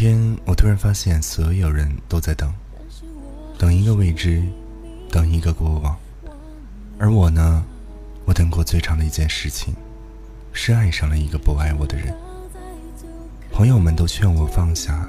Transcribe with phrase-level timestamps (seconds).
[0.00, 2.50] 天，我突然发现所有人都在等，
[3.58, 4.42] 等一个未知，
[5.10, 5.94] 等一个过往。
[6.98, 7.62] 而我呢，
[8.24, 9.74] 我等过最长的一件事情，
[10.54, 12.16] 是爱上了一个不爱我的人。
[13.52, 15.06] 朋友们都劝我放下，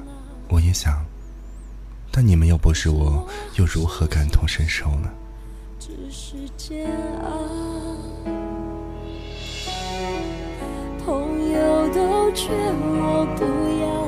[0.49, 1.01] 我也想，
[2.11, 5.09] 但你们又不是我，又如何感同身受呢？
[5.79, 6.35] 只是
[11.05, 13.45] 朋友都劝我不
[13.85, 14.00] 要。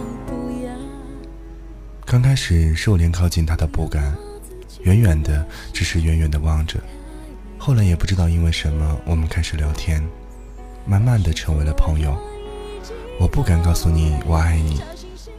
[2.14, 4.16] 刚开始是我连靠近他都不敢，
[4.84, 6.80] 远远的，只是远远的望着。
[7.58, 10.00] 后来也不知道因为什么，我们开始聊天，
[10.86, 12.16] 慢慢的成为了朋友。
[13.20, 14.80] 我不敢告诉你我爱你，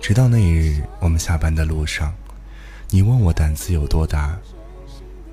[0.01, 2.13] 直到那一日，我们下班的路上，
[2.91, 4.37] 你问我胆子有多大，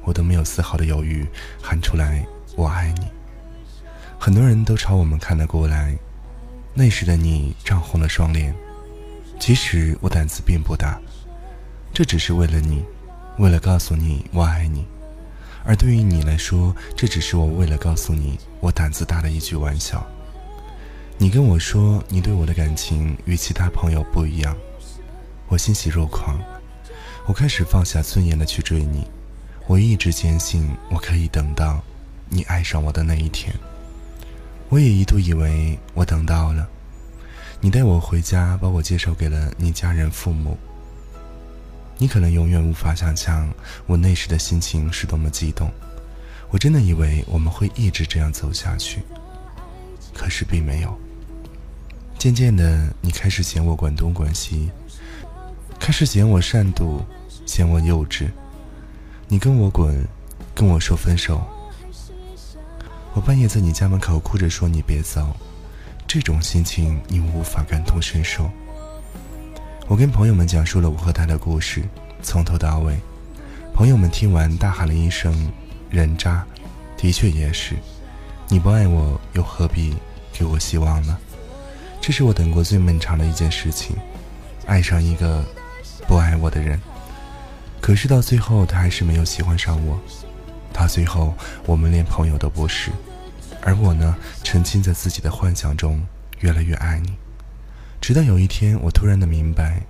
[0.03, 1.25] 我都没有丝毫的犹豫，
[1.59, 2.23] 喊出来
[2.55, 3.07] 我爱你。
[4.19, 5.97] 很多人都朝我们看了过来，
[6.75, 8.53] 那时的你涨红了双脸。
[9.39, 11.01] 其实我胆子并不大。
[11.93, 12.83] 这只是为了你，
[13.37, 14.85] 为了告诉你我爱你，
[15.65, 20.05] 而对于你来说，这只是我为了告诉你我胆子大的一句玩笑。
[21.17, 24.55] 你跟我说你对我的感情与其他朋友不一样，
[25.49, 26.39] 我欣喜若狂，
[27.25, 29.05] 我开始放下尊严的去追你。
[29.67, 31.81] 我一直坚信我可以等到
[32.29, 33.53] 你爱上我的那一天。
[34.69, 36.67] 我也一度以为我等到了，
[37.59, 40.57] 你带我回家，把我介绍给了你家人父母。
[42.01, 43.47] 你可能永远无法想象
[43.85, 45.71] 我那时的心情是多么激动，
[46.49, 49.03] 我真的以为我们会一直这样走下去，
[50.11, 50.99] 可是并没有。
[52.17, 54.71] 渐渐的，你开始嫌我管东管西，
[55.79, 57.03] 开始嫌我善妒，
[57.45, 58.31] 嫌我幼稚，
[59.27, 60.03] 你跟我滚，
[60.55, 61.39] 跟我说分手。
[63.13, 65.35] 我半夜在你家门口哭着说你别走，
[66.07, 68.49] 这种心情你无法感同身受。
[69.91, 71.83] 我跟朋友们讲述了我和他的故事，
[72.23, 72.97] 从头到尾。
[73.73, 75.51] 朋友们听完大喊了一声
[75.91, 76.47] “人渣”，
[76.95, 77.75] 的确也是。
[78.47, 79.93] 你不爱我，又何必
[80.31, 81.17] 给我希望呢？
[81.99, 83.93] 这是我等过最漫长的一件事情，
[84.65, 85.43] 爱上一个
[86.07, 86.79] 不爱我的人。
[87.81, 89.99] 可是到最后，他还是没有喜欢上我。
[90.71, 91.33] 到最后，
[91.65, 92.91] 我们连朋友都不是。
[93.61, 96.01] 而我呢，沉浸在自己的幻想中，
[96.39, 97.11] 越来越爱你。
[98.01, 99.83] 直到有一天，我突然的明白，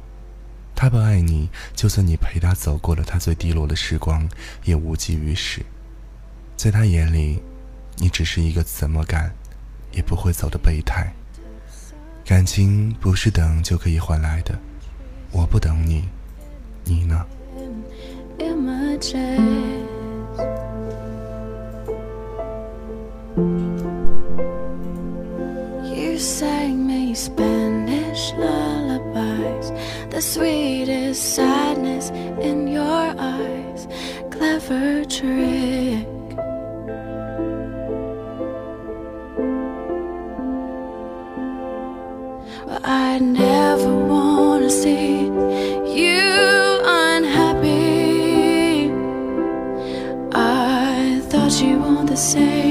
[0.76, 4.28] 他不爱你，就算你陪他走过了他最低落的时光，
[4.66, 5.66] 也无济于事。
[6.58, 7.42] 在他眼里，
[7.96, 9.34] 你只是一个怎么赶，
[9.94, 11.10] 也不会走的备胎。
[12.26, 14.60] 感情不是等就可以换来的，
[15.32, 16.04] 我不等你，
[16.84, 17.26] 你呢
[30.22, 32.10] ？sweetest sadness
[32.40, 33.88] in your eyes.
[34.30, 36.08] Clever trick.
[42.68, 45.26] But I never wanna see
[46.00, 46.24] you
[46.86, 48.92] unhappy.
[50.34, 52.71] I thought you want the same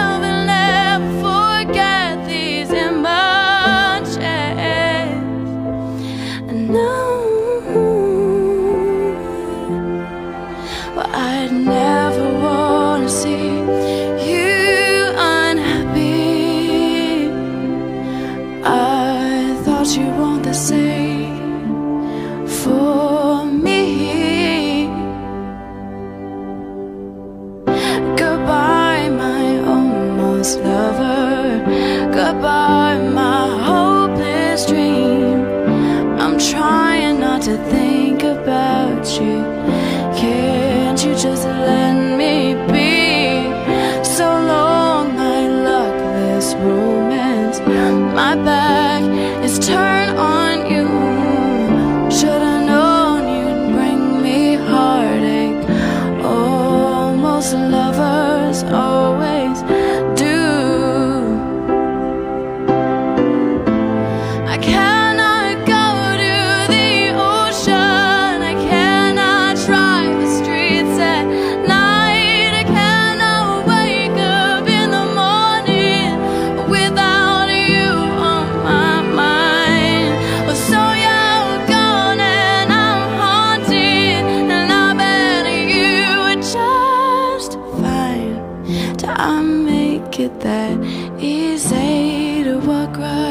[37.51, 37.80] to think
[89.03, 90.77] I make it that
[91.19, 93.30] easy to walk right